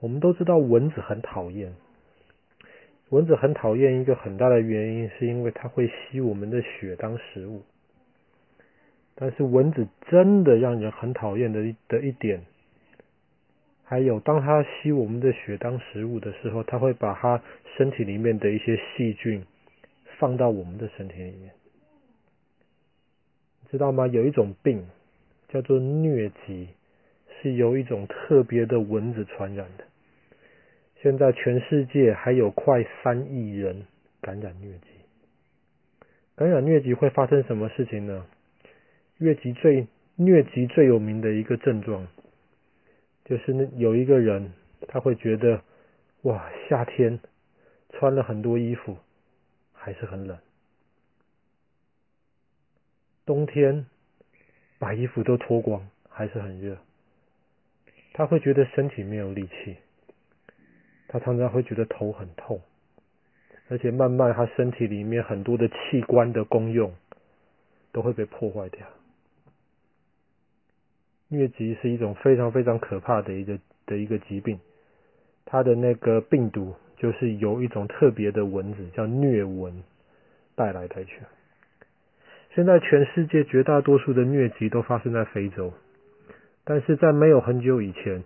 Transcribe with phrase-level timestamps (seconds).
[0.00, 1.74] 我们都知道蚊子很讨厌，
[3.10, 7.62] 蚊子很讨厌一个很大的原因，是因为它会吸我们的血当食物。
[9.14, 12.40] 但是蚊子真的让人很讨厌的的一点，
[13.84, 17.42] 还有当它吸我们的血当食物的时候，它会把它
[17.76, 19.44] 身体里面的一些细菌
[20.18, 21.52] 放到我们的身体里面，
[23.70, 24.06] 知道吗？
[24.06, 24.86] 有一种病
[25.50, 26.68] 叫做疟疾，
[27.42, 29.84] 是由一种特别的蚊子传染的。
[31.02, 33.86] 现在全世界还有快三亿人
[34.20, 34.88] 感染疟疾。
[36.36, 38.26] 感染疟疾会发生什么事情呢？
[39.18, 39.86] 疟疾最
[40.18, 42.06] 疟疾最有名的一个症状，
[43.24, 44.52] 就是那有一个人
[44.88, 45.62] 他会觉得，
[46.22, 47.18] 哇，夏天
[47.90, 48.98] 穿了很多衣服
[49.72, 50.38] 还是很冷，
[53.24, 53.86] 冬天
[54.78, 56.76] 把衣服都脱光还是很热，
[58.12, 59.76] 他会觉得身体没有力气，
[61.12, 62.60] 他常常会觉得头很痛，
[63.68, 66.94] 而且慢慢他身体里面很多的器官的功用
[67.90, 68.86] 都会被破坏掉。
[71.30, 74.60] 疟疾是一种非常非常可怕的一个的一个疾病，
[75.44, 79.82] 它的那个病毒就是由一种特别的蚊子叫疟蚊
[80.54, 81.20] 带来带去。
[82.54, 85.72] 现在全世界绝大多数的疟疾都发生在非洲，
[86.62, 88.22] 但是在没有很久以前，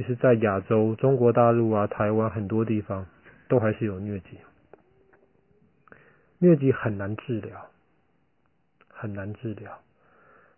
[0.00, 3.04] 其实在亚洲、中国大陆啊、台湾很多地方
[3.48, 4.38] 都还是有疟疾。
[6.40, 7.66] 疟疾很难治疗，
[8.88, 9.78] 很难治疗。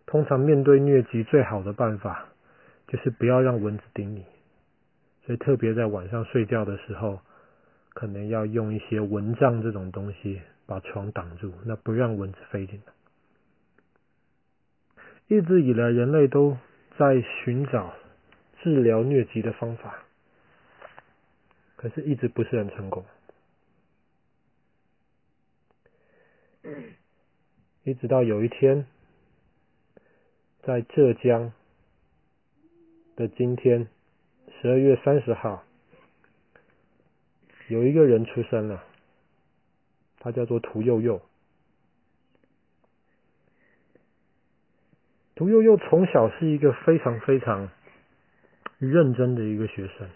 [0.05, 2.25] 通常面对疟疾最好的办法
[2.87, 4.23] 就是不要让蚊子叮你，
[5.25, 7.19] 所以特别在晚上睡觉的时候，
[7.93, 12.93] 可能要用一些蚊帐这种东西把床挡住，那不让蚊子飞进来。
[15.27, 16.57] 一直以来，人类都
[16.97, 17.93] 在寻找
[18.63, 20.03] 治疗疟疾的方法，
[21.75, 23.05] 可是一直不是很成功。
[27.83, 28.87] 一直到有一天。
[30.65, 31.51] 在浙江
[33.17, 33.89] 的今天，
[34.61, 35.65] 十二月三十号，
[37.67, 38.81] 有一个人出生了，
[40.19, 41.21] 他叫做屠呦呦。
[45.35, 47.69] 屠呦呦从小是一个非常非常
[48.79, 50.07] 认真的一个学生，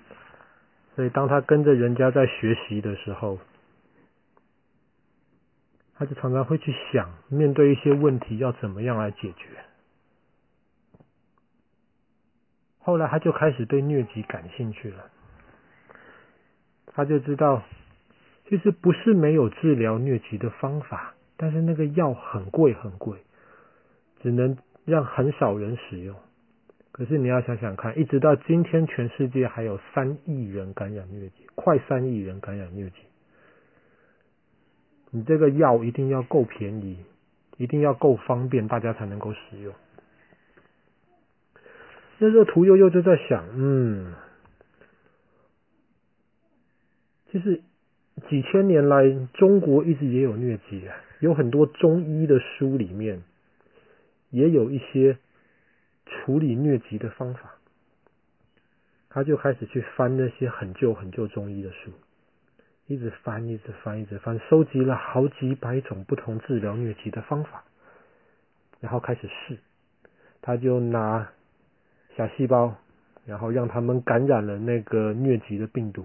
[0.95, 3.39] 所以当他跟着人家在学习的时候，
[5.95, 9.47] 他就常常会去想，面对一些问题要怎么样来解决。
[12.79, 15.09] 后来他就开始对疟疾感兴趣了，
[16.87, 17.63] 他就知道，
[18.47, 23.17] 其实不是没有治疗疟疾的方法，但是那个药很贵很贵，
[24.21, 26.15] 只能让很少人使用。
[26.97, 32.95] 可是你要想想看，一直到今天，全世界还有三亿人感染疟疾，快三亿人感染疟疾。
[35.11, 36.97] 你这个药一定要够便宜，
[37.57, 39.73] 一定要够方便，大家才能够使用。
[42.17, 44.13] 那时候屠呦呦就在想，嗯，
[47.31, 47.61] 其实
[48.27, 49.03] 几千年来
[49.35, 50.81] 中国一直也有疟疾，
[51.19, 53.21] 有很多中医的书里面
[54.31, 55.19] 也有一些
[56.09, 57.55] 处理疟疾的方法。
[59.09, 61.91] 他就开始去翻那些很旧很旧中医的书，
[62.87, 67.63] 一直翻，一直翻，一直翻，收集了好几百种不同治疗疟疾的方法，
[68.79, 69.57] 然后开始试，
[70.41, 71.29] 他就拿。
[72.15, 72.73] 小细胞，
[73.27, 76.03] 然后让他们感染了那个疟疾的病毒，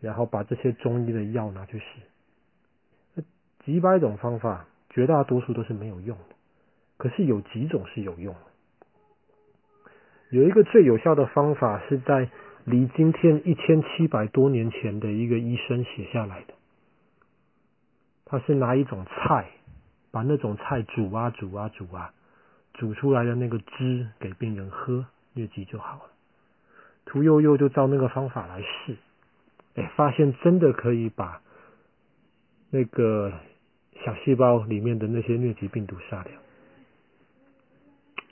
[0.00, 3.22] 然后把这些中医的药拿去试，
[3.64, 6.34] 几百种方法，绝大多数都是没有用的。
[6.96, 8.40] 可是有几种是有用的，
[10.34, 12.28] 有一个最有效的方法是在
[12.64, 16.54] 离今天一千七百多年前的一个医生写下来的。
[18.24, 19.46] 他是拿一种菜，
[20.10, 22.12] 把那种菜煮啊煮啊煮啊。
[22.72, 25.06] 煮出来的那个汁给病人喝，
[25.36, 26.02] 疟疾就好了。
[27.04, 28.96] 屠呦呦就照那个方法来试，
[29.76, 31.40] 哎，发现真的可以把
[32.70, 33.32] 那个
[34.04, 36.32] 小细胞里面的那些疟疾病毒杀掉。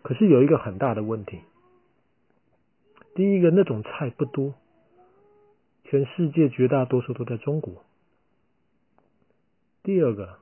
[0.03, 1.39] 可是有一个很大的问题，
[3.15, 4.55] 第一个那种菜不多，
[5.85, 7.85] 全世界绝大多数都在中国。
[9.83, 10.39] 第二个。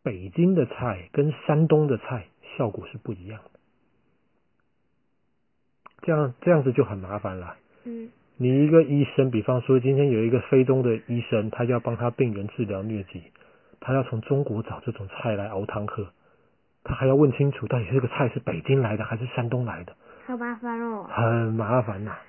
[0.00, 3.60] 北京的菜跟山东的菜效果是不一样的，
[6.00, 7.56] 这样这样子就很麻烦了。
[7.84, 8.08] 嗯，
[8.38, 13.22] 你一个医生，比方说今天有一个非洲的医生，他要帮他病人治疗疟疾，
[13.80, 16.10] 他要从中国找这种菜来熬汤喝，
[16.88, 19.94] 他还要问清楚到底这个菜是北京来的还是山东来的，
[20.26, 21.06] 好麻烦哦。
[21.10, 22.22] 很麻烦呐、啊。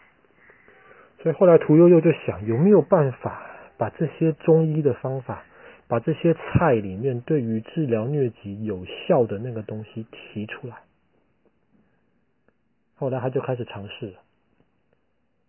[1.24, 3.42] 所以后来屠呦呦就想，有没有办法
[3.78, 5.44] 把这些中医的方法，
[5.88, 10.76] 把这些菜里面对于治疗疟疾有效的那个东西提出来？
[12.96, 14.20] 后来他就开始尝试了。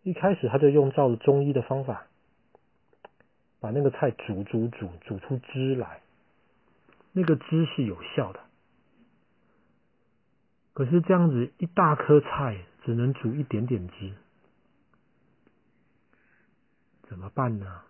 [0.02, 2.06] 一开始他就用照了中医的方法，
[3.60, 6.00] 把那个菜煮煮煮煮出汁来，
[7.12, 8.40] 那个汁是有效的。
[10.72, 14.12] 可是这样子一大颗菜只能煮一点点汁，
[17.02, 17.82] 怎么办呢？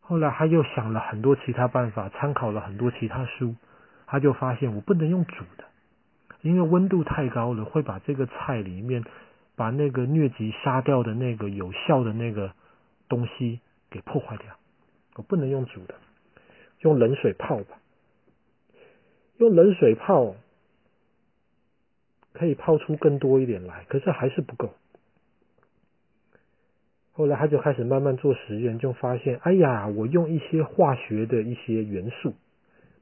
[0.00, 3.56] 后来他又想了很多其他办法，参考了很多其他书，
[4.06, 5.64] 他就发现我不能用煮的。
[6.40, 9.04] 因为温度太高了，会把这个菜里面
[9.56, 12.54] 把那个疟疾杀掉的那个有效的那个
[13.08, 13.60] 东西
[13.90, 14.56] 给破坏掉。
[15.16, 15.96] 我不能用煮的，
[16.80, 17.76] 用冷水泡吧。
[19.38, 20.36] 用冷水泡
[22.32, 24.74] 可以泡出更多一点来，可是还是不够。
[27.12, 32.34] 后来他就开始慢慢做实验，就发现，哎呀，我用一些化学的一些元素，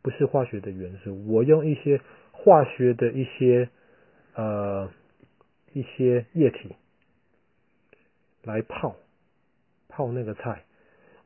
[0.00, 2.00] 不是化学的元素，我用一些。
[2.38, 3.70] 化学的一些
[4.34, 4.88] 呃
[5.72, 6.76] 一些液体
[8.44, 8.94] 来泡
[9.88, 10.62] 泡那个菜，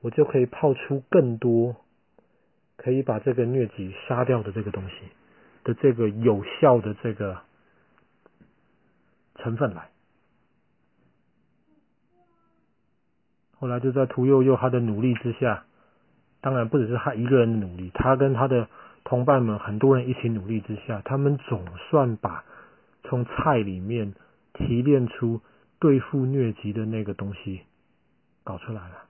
[0.00, 1.76] 我就可以泡出更多
[2.80, 4.94] 可以把这个疟疾杀掉的这个东西
[5.64, 7.42] 的这个有效的这个
[9.36, 9.90] 成分来。
[13.58, 15.64] 后来就在屠呦呦他的努力之下，
[16.40, 18.68] 当然不只是他一个人的努力，他跟他的。
[19.02, 22.44] 同伴们，很多人一起努力之下，他们总算把
[23.02, 24.14] 从菜里面
[24.52, 25.40] 提炼出
[25.80, 27.62] 对付疟疾的那个东西
[28.44, 29.09] 搞出来了。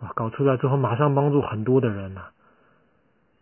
[0.00, 2.30] 哇，搞出来之后马上帮助很多的人呐，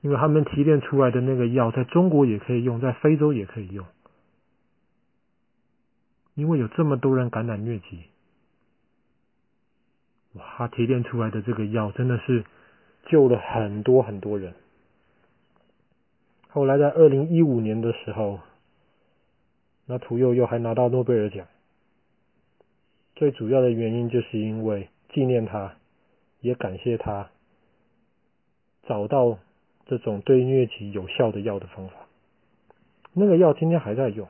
[0.00, 3.86] 因为他们提炼出来的那个药在中国也可以用，在非洲也可以用，
[6.34, 8.04] 因为有这么多人感染疟疾，
[10.34, 12.44] 哇，他提炼出来的这个药真的是
[13.06, 14.54] 救了很多很多人。
[16.48, 18.40] 后来在二零一五年的时候，
[19.84, 21.46] 那屠呦呦还拿到诺贝尔奖。
[23.14, 25.74] 最主要的原因就是因为纪念他，
[26.46, 27.28] 也感谢他
[28.86, 29.38] 找到
[29.86, 31.94] 这种对疟疾有效的药的方法。
[33.12, 34.28] 那个药今天还在用，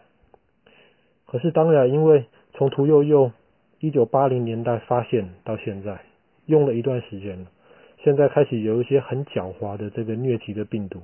[1.27, 2.25] 可是当然，因为
[2.55, 3.33] 从屠呦呦
[3.81, 6.01] 一九八零年代发现到现在，
[6.47, 7.51] 用了一段时间了，
[7.99, 11.03] 现在开始有一些很狡猾的这个疟疾的病毒。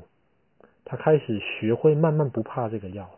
[0.84, 3.10] 他开始学会慢慢不怕这个药，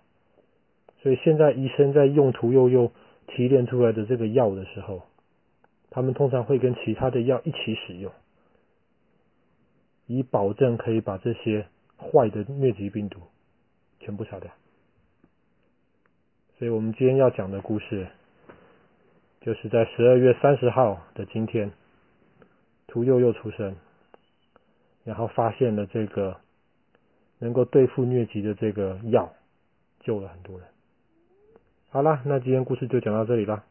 [1.01, 2.91] 所以现在医生在用屠呦呦
[3.29, 5.03] 提炼出来的这个药的时候，
[5.95, 8.13] 他们通常会跟其他的药一起使用，
[10.09, 13.21] 以保证可以把这些坏的疟疾病毒
[14.01, 14.51] 全部杀掉。
[16.59, 18.09] 所以我们今天要讲的故事，
[19.41, 21.71] 就是在十二月三十号的今天，
[22.89, 23.77] 屠呦呦出生，
[25.05, 26.41] 然后发现了这个。
[27.41, 29.35] 能够对付疟疾的这个药，
[30.01, 30.67] 救了很多人。
[31.91, 33.65] 好了，那今天故事就讲到这里了。